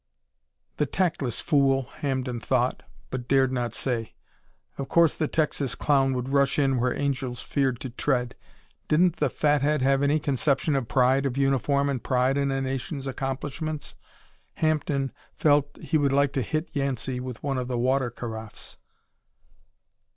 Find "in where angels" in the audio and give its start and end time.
6.57-7.39